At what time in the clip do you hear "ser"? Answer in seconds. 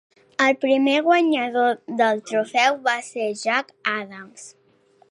3.13-3.29